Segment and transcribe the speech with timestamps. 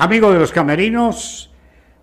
[0.00, 1.50] Amigo de los camerinos,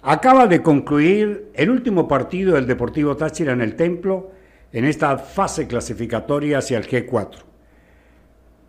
[0.02, 4.32] acaba de concluir el último partido del Deportivo Táchira en el Templo
[4.74, 7.38] en esta fase clasificatoria hacia el G4.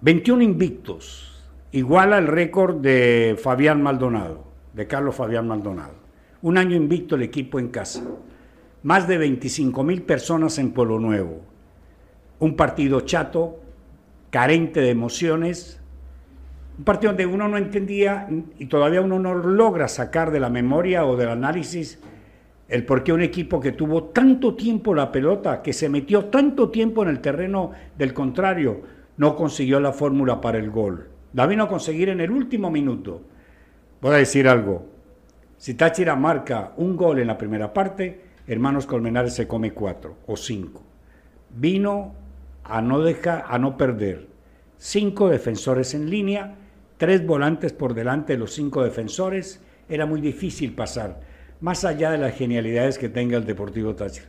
[0.01, 1.43] 21 invictos,
[1.73, 4.45] iguala el récord de Fabián Maldonado,
[4.75, 5.95] de Carlos Fabián Maldonado.
[6.43, 8.05] Un año invicto el equipo en casa.
[8.85, 11.41] Más de 25 mil personas en Pueblo Nuevo.
[12.39, 13.59] Un partido chato,
[14.31, 15.81] carente de emociones,
[16.79, 21.07] un partido donde uno no entendía y todavía uno no logra sacar de la memoria
[21.07, 21.99] o del análisis
[22.69, 26.71] el por qué un equipo que tuvo tanto tiempo la pelota, que se metió tanto
[26.71, 28.83] tiempo en el terreno del contrario,
[29.17, 31.09] no consiguió la fórmula para el gol.
[31.33, 33.23] La vino a conseguir en el último minuto.
[34.01, 34.87] Voy a decir algo.
[35.57, 40.37] Si Táchira marca un gol en la primera parte, Hermanos Colmenares se come cuatro o
[40.37, 40.83] cinco.
[41.51, 42.15] Vino
[42.65, 44.27] a no dejar, a no perder.
[44.77, 46.55] Cinco defensores en línea
[46.99, 51.21] tres volantes por delante de los cinco defensores, era muy difícil pasar,
[51.61, 54.27] más allá de las genialidades que tenga el Deportivo Táchira.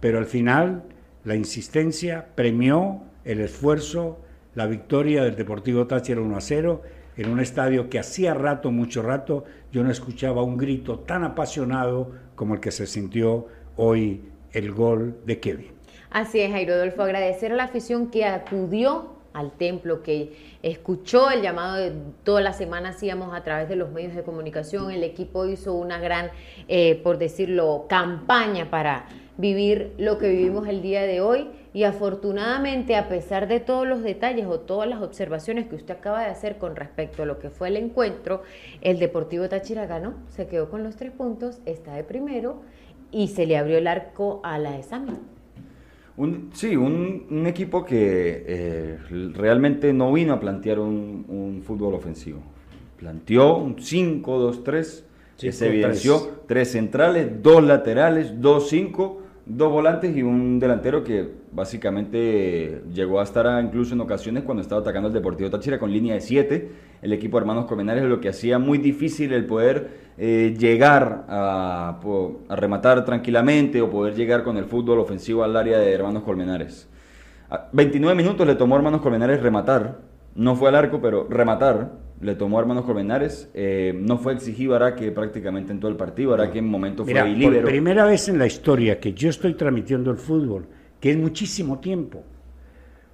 [0.00, 0.84] Pero al final,
[1.24, 4.18] la insistencia premió el esfuerzo,
[4.54, 6.82] la victoria del Deportivo Táchira 1 a 0
[7.16, 12.12] en un estadio que hacía rato, mucho rato, yo no escuchaba un grito tan apasionado
[12.36, 14.22] como el que se sintió hoy
[14.52, 15.72] el gol de Kevin.
[16.10, 21.42] Así es, Jairo Adolfo, agradecer a la afición que acudió al templo, que escuchó el
[21.42, 21.92] llamado de
[22.24, 24.90] todas las semanas hacíamos a través de los medios de comunicación.
[24.90, 26.30] El equipo hizo una gran,
[26.68, 32.96] eh, por decirlo, campaña para vivir lo que vivimos el día de hoy y afortunadamente
[32.96, 36.58] a pesar de todos los detalles o todas las observaciones que usted acaba de hacer
[36.58, 38.42] con respecto a lo que fue el encuentro,
[38.80, 42.62] el Deportivo Táchira ganó, se quedó con los tres puntos, está de primero
[43.12, 44.76] y se le abrió el arco a la
[46.18, 48.98] examen sí, un, equipo que eh,
[49.34, 52.40] realmente no vino a plantear un, fútbol ofensivo.
[52.98, 55.02] Planteó un 5-2-3,
[55.38, 61.26] que se evidenció tres centrales, dos laterales, dos cinco, dos volantes y un delantero que
[61.52, 66.14] básicamente llegó a estar incluso en ocasiones cuando estaba atacando el Deportivo Táchira con línea
[66.14, 66.70] de 7.
[67.00, 71.98] El equipo de Hermanos Comenares lo que hacía muy difícil el poder eh, llegar a,
[72.50, 76.88] rematar tranquilamente o poder llegar con el fútbol ofensivo al área de Hermanos Colmenares.
[77.72, 80.00] 29 minutos le tomó a Hermanos Colmenares rematar,
[80.34, 83.48] no fue al arco, pero rematar le tomó a Hermanos Colmenares.
[83.54, 87.64] Eh, no fue exigido Araque prácticamente en todo el partido, Araque en momento fue Por
[87.64, 90.66] primera vez en la historia que yo estoy transmitiendo el fútbol,
[91.00, 92.24] que es muchísimo tiempo,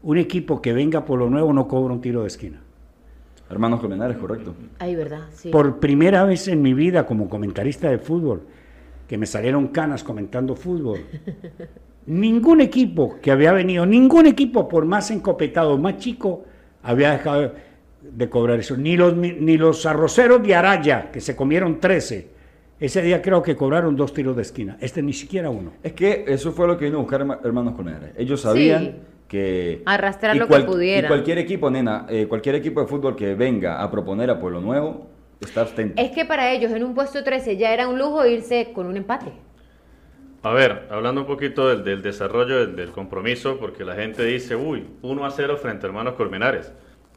[0.03, 2.61] un equipo que venga por lo nuevo no cobra un tiro de esquina.
[3.51, 4.55] Hermanos Colmenares, correcto.
[4.79, 5.51] Ay, verdad, sí.
[5.51, 8.43] Por primera vez en mi vida como comentarista de fútbol,
[9.07, 11.01] que me salieron canas comentando fútbol.
[12.07, 16.45] ningún equipo que había venido, ningún equipo por más encopetado, más chico,
[16.83, 17.53] había dejado
[18.13, 18.77] de cobrar eso.
[18.77, 22.35] Ni los, ni los arroceros de Araya, que se comieron 13.
[22.81, 24.77] Ese día creo que cobraron dos tiros de esquina.
[24.81, 25.73] Este ni siquiera uno.
[25.83, 28.11] Es que eso fue lo que vino a buscar hermanos Colmenares.
[28.17, 28.97] Ellos sabían
[29.29, 29.83] que...
[29.87, 31.07] Arrastrar lo que pudiera.
[31.07, 34.61] Y cualquier equipo, nena, eh, cualquier equipo de fútbol que venga a proponer a Pueblo
[34.61, 35.07] Nuevo,
[35.41, 36.01] está abstento.
[36.03, 38.97] Es que para ellos en un puesto 13 ya era un lujo irse con un
[38.97, 39.33] empate.
[40.43, 45.25] A ver, hablando un poquito del, desarrollo del, compromiso, porque la gente dice, uy, 1
[45.25, 46.71] a 0 frente a hermanos Colmenares.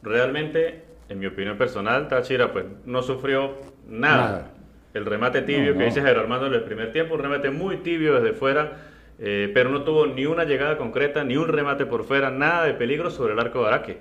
[0.08, 3.58] Realmente, en mi opinión personal, Táchira pues no sufrió
[3.88, 4.54] nada.
[4.94, 8.20] El remate tibio que dice Jairo Armando en el primer tiempo, un remate muy tibio
[8.20, 8.78] desde fuera
[9.20, 12.74] eh, pero no tuvo ni una llegada concreta, ni un remate por fuera, nada de
[12.74, 13.98] peligro sobre el arco de Araque.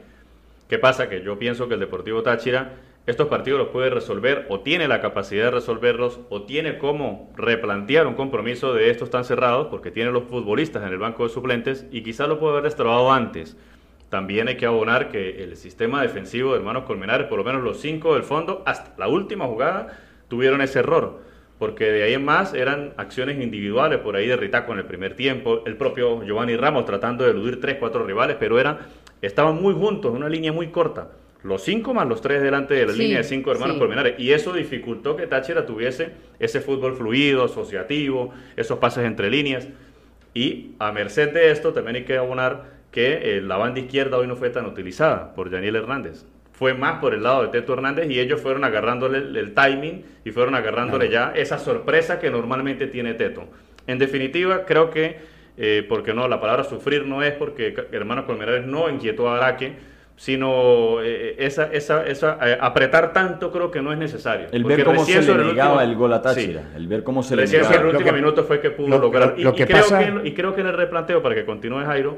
[0.68, 1.08] ¿Qué pasa?
[1.08, 2.74] Que yo pienso que el Deportivo Táchira
[3.06, 8.04] estos partidos los puede resolver o tiene la capacidad de resolverlos o tiene cómo replantear
[8.08, 11.86] un compromiso de estos tan cerrados porque tiene los futbolistas en el banco de suplentes
[11.92, 13.56] y quizás lo puede haber destrabado antes.
[14.16, 17.82] También hay que abonar que el sistema defensivo de Hermanos Colmenares, por lo menos los
[17.82, 21.20] cinco del fondo, hasta la última jugada, tuvieron ese error
[21.58, 25.16] porque de ahí en más eran acciones individuales, por ahí de Ritaco en el primer
[25.16, 28.78] tiempo, el propio Giovanni Ramos tratando de eludir tres, cuatro rivales, pero eran,
[29.20, 31.10] estaban muy juntos, una línea muy corta.
[31.42, 34.14] Los cinco más los tres delante de la línea de cinco hermanos sí.
[34.16, 39.68] Y eso dificultó que Táchira tuviese ese fútbol fluido, asociativo, esos pases entre líneas.
[40.32, 44.26] Y a merced de esto también hay que abonar que eh, la banda izquierda hoy
[44.26, 48.10] no fue tan utilizada por Daniel Hernández fue más por el lado de Teto Hernández
[48.10, 53.12] y ellos fueron agarrándole el, timing y fueron agarrándole ya esa sorpresa que normalmente tiene
[53.12, 53.44] Teto.
[53.86, 55.18] En definitiva, creo que,
[55.58, 59.74] eh, porque no, la palabra sufrir no es porque Hermanos Colmenares no inquietó a Araque,
[60.16, 64.46] sino eh, esa, esa, esa eh, apretar tanto creo que no es necesario.
[64.50, 67.44] El ver cómo se le negaba el, gol a Táchira, el ver cómo se le
[67.44, 67.74] negaba.
[67.74, 69.34] el último minuto fue que pudo lograr.
[69.36, 72.16] y, creo que, y creo que en el replanteo, para que continúe Jairo,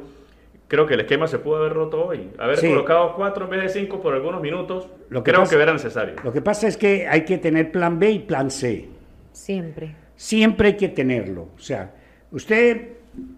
[0.69, 2.31] creo que el esquema se pudo haber roto hoy.
[2.38, 2.69] Haber Sí.
[2.69, 5.73] colocado cuatro en vez de cinco por algunos minutos, Lo que creo pasa- que era
[5.73, 6.15] necesario.
[6.23, 8.88] Lo que pasa es que hay que tener plan B y plan C.
[9.32, 9.97] Siempre.
[10.17, 11.49] Siempre hay que tenerlo.
[11.56, 11.93] O sea,
[12.32, 12.88] usted,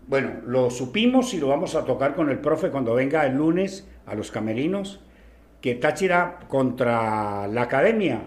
[0.09, 3.89] bueno, lo supimos y lo vamos a tocar con el profe cuando venga el lunes
[4.07, 5.01] a los camerinos,
[5.61, 8.23] que Táchira contra la academia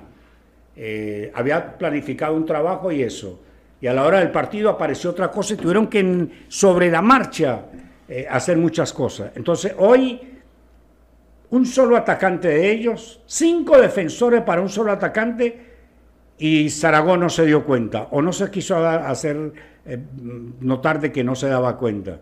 [0.76, 3.42] eh, había planificado un trabajo y eso.
[3.82, 7.66] Y a la hora del partido apareció otra cosa y tuvieron que sobre la marcha
[8.16, 9.32] eh, hacer muchas cosas.
[9.34, 10.22] Entonces hoy
[11.50, 15.60] un solo atacante de ellos, cinco defensores para un solo atacante
[16.38, 19.54] y Zaragoza no se dio cuenta o no se quiso hacer
[19.88, 19.98] eh,
[20.60, 22.20] notar de que no se daba cuenta.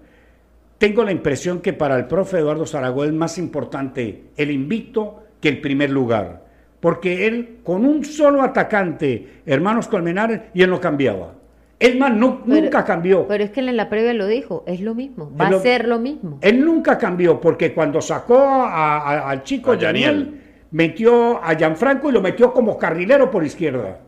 [0.77, 5.49] Tengo la impresión que para el profe Eduardo Zaragoza es más importante el invicto que
[5.49, 6.45] el primer lugar,
[6.79, 11.40] porque él con un solo atacante, hermanos Colmenares, y él no cambiaba.
[11.81, 13.27] Es más, no- Pero- nunca cambió.
[13.27, 15.61] Pero es que él en la previa lo dijo, es lo mismo, va lo- a
[15.61, 16.37] ser lo mismo.
[16.41, 19.73] Él nunca cambió, porque cuando sacó a- a- al chico.
[19.73, 20.39] Yaniel,
[20.71, 23.99] metió a Gianfranco y lo metió como carrilero por izquierda.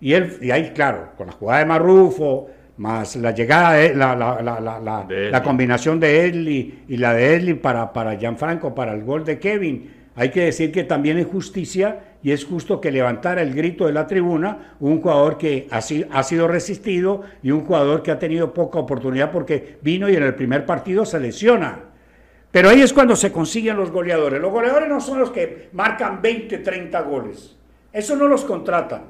[0.00, 4.16] Y él, y ahí, claro, con la jugada de Marrufo, más la llegada de la,
[4.16, 5.42] la, la, la, la- De la Edley.
[5.42, 9.90] combinación de Edley y la de Edley para, para Gianfranco, para el gol de Kevin.
[10.16, 13.92] Hay que decir que también es justicia y es justo que levantara el grito de
[13.92, 18.54] la tribuna un jugador que ha, ha sido resistido y un jugador que ha tenido
[18.54, 21.80] poca oportunidad porque vino y en el primer partido se lesiona.
[22.52, 24.40] Pero ahí es cuando se consiguen los goleadores.
[24.40, 27.56] Los goleadores no son los que marcan 20, 30 goles.
[27.92, 29.02] Eso no los contratan.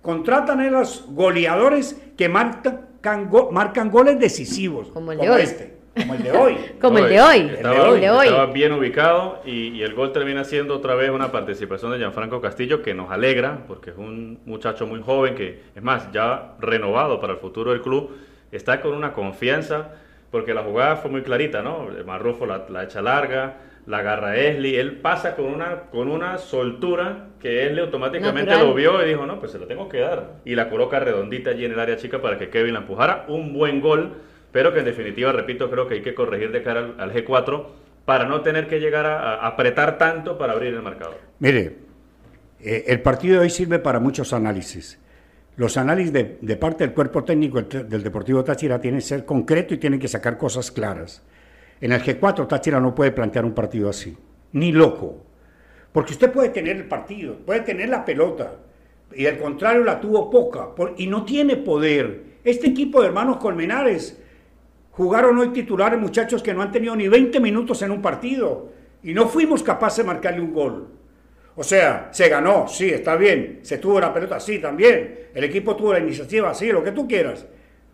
[0.00, 4.88] Contratan a los goleadores que marcan, go- marcan goles decisivos.
[4.88, 5.42] Como el de hoy.
[5.42, 6.56] este, como el de hoy.
[6.80, 8.26] Como el de hoy, Estaba, el de hoy.
[8.26, 12.40] estaba bien ubicado y, y el gol termina siendo otra vez una participación de Gianfranco
[12.40, 17.20] Castillo que nos alegra porque es un muchacho muy joven que, es más, ya renovado
[17.20, 18.10] para el futuro del club,
[18.52, 19.90] está con una confianza
[20.30, 21.88] porque la jugada fue muy clarita, ¿no?
[21.96, 23.54] El Marrufo la, la echa larga,
[23.86, 28.68] la agarra Esli, él pasa con una, con una soltura que Esli automáticamente Natural.
[28.68, 30.34] lo vio y dijo, no, pues se la tengo que dar.
[30.44, 33.24] Y la coloca redondita allí en el área chica para que Kevin la empujara.
[33.28, 34.14] Un buen gol,
[34.56, 37.66] pero que en definitiva, repito, creo que hay que corregir de cara al, al G4
[38.06, 41.18] para no tener que llegar a, apretar tanto para abrir el marcador.
[41.40, 41.76] Mire,
[42.60, 44.98] eh, el partido de hoy sirve para muchos análisis.
[45.56, 49.74] Los análisis de, de parte del cuerpo técnico del, Deportivo Táchira tienen que ser concreto
[49.74, 51.22] y tienen que sacar cosas claras.
[51.78, 54.16] En el G4 Táchira no puede plantear un partido así,
[54.52, 55.22] ni loco.
[55.92, 58.54] Porque usted puede tener el partido, puede tener la pelota,
[59.14, 62.38] y al contrario la tuvo poca, y no tiene poder.
[62.42, 64.22] Este equipo de hermanos Colmenares
[64.96, 68.70] jugaron hoy titulares muchachos que no han tenido ni 20 minutos en un partido,
[69.02, 70.88] y no fuimos capaces de marcarle un gol.
[71.54, 73.60] O sea, se ganó, sí, está bien.
[73.62, 75.28] Se tuvo la pelota, sí, también.
[75.34, 77.46] El equipo tuvo la iniciativa, sí, lo que tú quieras.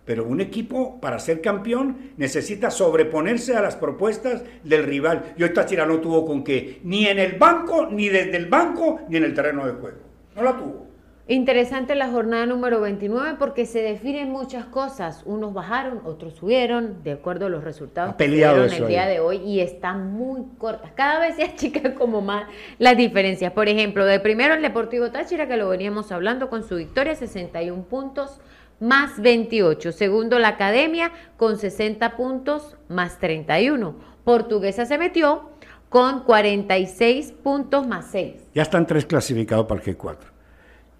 [0.05, 5.35] Pero un equipo, para ser campeón, necesita sobreponerse a las propuestas del rival.
[5.37, 9.01] Y hoy Táchira no tuvo con qué, ni en el banco, ni desde el banco,
[9.09, 9.99] ni en el terreno de juego.
[10.35, 10.92] No la tuvo.
[11.33, 15.23] Interesante la jornada número 29 porque se definen muchas cosas.
[15.25, 19.15] Unos bajaron, otros subieron, de acuerdo a los resultados que dieron el día ahí.
[19.15, 20.91] de hoy y están muy cortas.
[20.95, 22.45] Cada vez se achican como más
[22.79, 23.51] las diferencias.
[23.55, 27.85] Por ejemplo, de primero el Deportivo Táchira, que lo veníamos hablando con su victoria, 61
[27.85, 28.39] puntos
[28.79, 29.91] más 28.
[29.93, 33.95] Segundo, la Academia con 60 puntos más 31.
[34.25, 35.49] Portuguesa se metió
[35.89, 38.51] con 46 puntos más 6.
[38.55, 40.32] Ya están tres clasificados para el G4.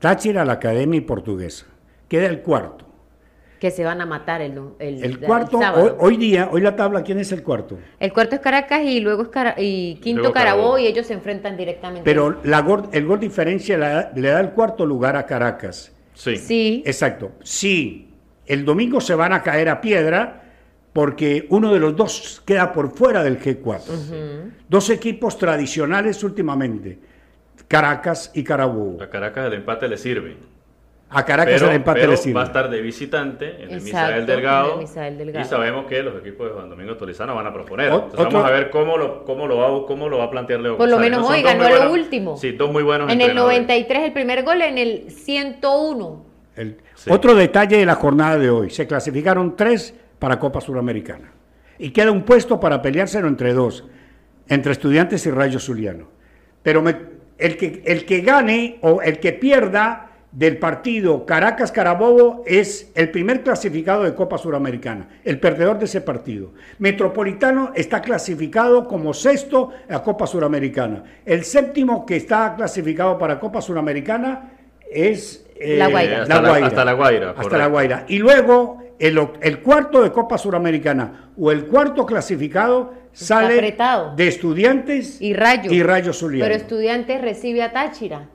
[0.03, 1.65] Táchira, la Academia y Portuguesa.
[2.09, 2.85] Queda el cuarto.
[3.61, 7.05] Que se van a matar el, el, El cuarto, hoy, hoy día, hoy la tabla,
[7.05, 7.79] ¿quién es el cuarto?
[8.01, 10.79] El cuarto es Caracas y luego es Cara- y quinto Luego Carabobo Carabobo.
[10.81, 12.03] y ellos se enfrentan directamente.
[12.05, 15.93] Pero la gol- el gol diferencia le da, le da el cuarto lugar a Caracas.
[16.15, 16.37] Sí.
[16.37, 17.31] sí, Exacto.
[17.45, 18.11] Sí,
[18.47, 20.43] el domingo se van a caer a piedra
[20.93, 24.51] porque uno de los dos queda por fuera del G4.
[24.69, 26.99] Dos equipos tradicionales últimamente,
[27.73, 29.03] Caracas y Carabobo.
[29.03, 30.37] A Caracas el empate le sirve.
[31.15, 32.35] A Caracas pero el empate pero le sirve.
[32.37, 35.45] va a estar de visitante en el Exacto, Misael en el Delgado, Misael Delgado.
[35.47, 37.87] y sabemos que los equipos de Juan Domingo Tolizano van a proponer.
[37.93, 40.77] Entonces vamos a ver cómo lo, cómo lo, va, cómo lo va a plantear Leo
[40.79, 42.37] Por lo menos Son hoy ganó lo último.
[42.39, 43.59] Sí, dos muy buenos en el entrenadores.
[43.61, 46.25] 93 el primer gol, en el 101.
[46.57, 47.11] El- Sí.
[47.11, 51.33] Otro detalle de la jornada de hoy, se clasificaron tres para Copa Suramericana
[51.79, 53.85] y queda un puesto para peleárselo entre dos,
[54.49, 56.09] entre estudiantes y Rayo Zuliano.
[56.63, 57.12] Pero me-
[57.43, 63.43] el, que, el que gane o el que pierda del partido Caracas-Carabobo es el primer
[63.43, 66.53] clasificado de Copa Suramericana, el perdedor de ese partido.
[66.79, 71.05] Metropolitano está clasificado como sexto a Copa Suramericana.
[71.27, 74.53] El séptimo que está clasificado para Copa Suramericana
[74.91, 76.23] es eh, La Guaira.
[76.23, 77.59] Hasta la- hasta La Guaira, Hasta.
[77.59, 78.05] La Guaira.
[78.09, 84.15] Y luego el, cuarto de Copa Suramericana o el cuarto clasificado Está sale apretado.
[84.17, 85.71] de estudiantes Y Rayo.
[85.73, 86.45] y Rayo Zuliano.
[86.49, 88.29] Pero Estudiantes recibe a Táchira.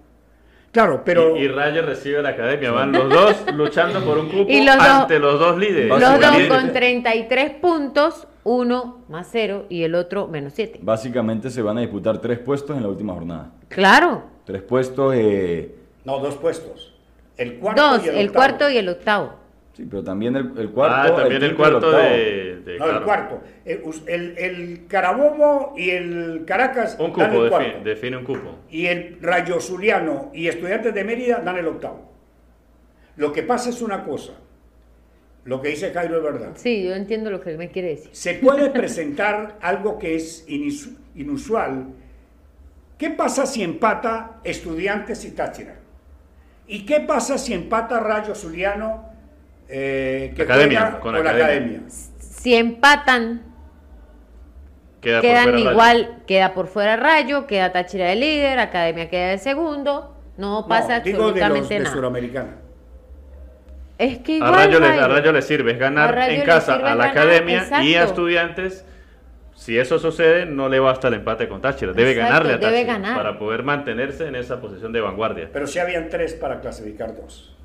[0.72, 2.72] claro, pero Y, y Rayo recibe la academia.
[2.72, 5.88] Van los dos luchando por un cupo Y los dos- ante los dos líderes.
[5.90, 10.80] Los dos con 33 puntos, uno más cero y el otro menos 7.
[10.82, 13.52] Básicamente se van a disputar tres puestos en la última jornada.
[13.70, 14.24] Claro.
[14.46, 16.94] Tres puestos, eh, no dos puestos.
[17.38, 18.34] El cuarto Dos, y el, el, octavo.
[18.36, 19.34] cuarto y el octavo.
[19.78, 21.14] Sí, pero también el, el cuarto.
[21.14, 23.06] ah, también el, cuarto de, de- No, el claro.
[23.06, 23.42] cuarto.
[23.64, 27.84] El, us- el- el Carabobo y el Caracas Un dan cupo, el defi- cuarto.
[27.84, 28.60] define un cupo.
[28.72, 32.12] y el Rayo Zuliano y Estudiantes de Mérida dan el octavo.
[33.18, 34.34] Lo que pasa es una cosa.
[35.46, 36.52] Lo que dice Jairo es verdad.
[36.56, 38.10] Sí, yo entiendo lo que él me quiere decir.
[38.12, 40.46] Se puede presentar algo que es
[41.16, 41.86] inusual.
[42.98, 45.76] ¿Qué pasa si empata Estudiantes y Táchira?
[46.68, 49.06] ¿Y qué pasa si empata Rayo Zuliano
[49.68, 51.82] eh, que Academia, juega con con la Academia.
[51.82, 51.82] academia?
[52.20, 53.44] Si empatan,
[55.02, 55.72] Queda por quedan Rayo.
[55.72, 61.00] igual, queda por fuera Rayo, queda Táchira de líder, Academia queda de segundo, no pasa
[61.00, 61.96] No, digo de los absolutamente de nada.
[61.96, 62.58] Suramericana.
[63.98, 65.08] Es que A igual, Rayo, le, a.
[65.08, 68.86] Rayo le sirve es ganar en casa a la ganar, academia y a estudiantes.
[69.56, 71.94] Si eso sucede, no le basta el empate con Táchira.
[71.94, 73.16] Debe Exacto, ganarle a debe Táchira ganar.
[73.16, 75.50] para poder mantenerse en esa posición de vanguardia.
[75.52, 77.57] Pero si habían tres para clasificar dos.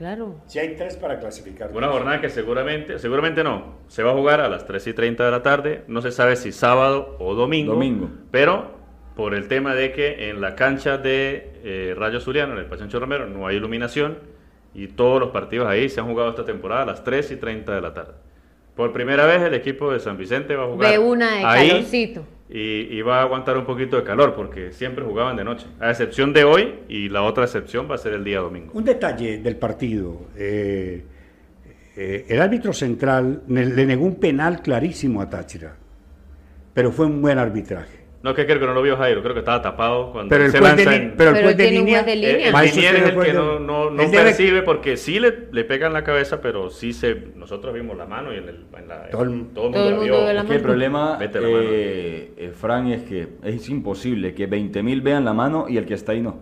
[0.00, 0.40] Claro.
[0.46, 4.40] Si hay tres para clasificar Una jornada que seguramente, seguramente no, se va a jugar
[4.40, 7.74] a las 3 y 30 de la tarde, no se sabe si sábado o domingo,
[7.74, 8.08] Domingo.
[8.30, 8.70] pero
[9.14, 12.98] por el tema de que en la cancha de eh, Rayo Zuliano, en el Pachancho
[12.98, 14.20] Romero, no hay iluminación
[14.72, 17.74] y todos los partidos ahí se han jugado esta temporada a las 3 y 30
[17.74, 18.14] de la tarde.
[18.80, 21.68] Por primera vez el equipo de San Vicente va a jugar Ve una de ahí
[21.68, 22.24] calorcito.
[22.48, 22.60] y,
[22.96, 26.32] y va a aguantar un poquito de calor porque siempre jugaban de noche, a excepción
[26.32, 28.72] de hoy y la otra excepción va a ser el día domingo.
[28.72, 30.28] Un detalle del partido.
[30.34, 31.04] eh,
[31.94, 35.76] eh, el árbitro central le negó un penal clarísimo a Táchira,
[36.72, 37.99] pero fue un buen arbitraje.
[38.22, 40.50] No, que creo que no lo vio Jairo, creo que estaba tapado cuando Pero el
[40.50, 42.20] se de, lanza li- en- pero el Pero juez de tiene un línea, de El,
[42.20, 42.48] línea.
[42.48, 45.86] el usted es el que no, no, no debe- percibe porque sí le, le pega
[45.86, 49.08] en la cabeza, pero sí se nosotros vimos la mano y en, el, en la,
[49.08, 50.32] Todo el- todo el todo mundo la mundo vio.
[50.34, 55.24] la Es que el problema, eh, eh, Fran, es que es imposible que 20.000 vean
[55.24, 56.40] la mano y el que está ahí no.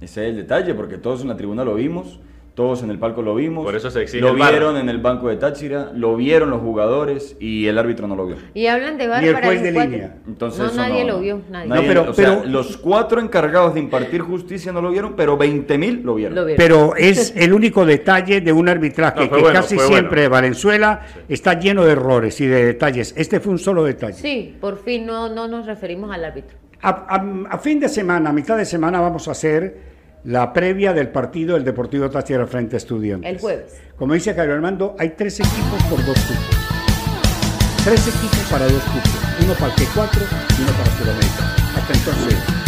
[0.00, 2.18] Ese es el detalle, porque todos en la tribuna lo vimos,
[2.56, 3.66] todos en el palco lo vimos.
[3.66, 4.50] Por eso se exige Lo el VAR.
[4.50, 8.26] vieron en el banco de Táchira, lo vieron los jugadores y el árbitro no lo
[8.26, 8.36] vio.
[8.54, 9.90] Y hablan de VAR Ni el para juez los de cuatro.
[9.92, 10.16] línea.
[10.26, 11.40] Entonces, no, eso nadie no- lo vio.
[11.50, 11.68] Nadie.
[11.68, 15.36] No, pero- o sea, pero- los cuatro encargados de impartir justicia no lo vieron, pero
[15.36, 16.34] 20.000 lo vieron.
[16.34, 16.56] Lo vieron.
[16.56, 20.20] Pero es el único detalle de un arbitraje No, fue que bueno, casi fue siempre
[20.22, 20.30] bueno.
[20.36, 23.12] Valenzuela está lleno de errores y de detalles.
[23.18, 24.14] Este fue un solo detalle.
[24.14, 26.56] Sí, por fin no, no nos referimos al árbitro.
[26.80, 29.94] A, a- a fin de semana, a mitad de semana, vamos a hacer
[30.26, 33.30] la previa del partido del Deportivo Táchira frente a Estudiantes.
[33.30, 33.80] El jueves.
[33.96, 36.56] Como dice Jairo Armando, hay tres equipos por dos cupos.
[37.84, 39.12] Tres equipos para dos cupos.
[39.44, 41.54] Uno para el T4 y uno para Sudamérica.
[41.76, 42.65] Hasta entonces.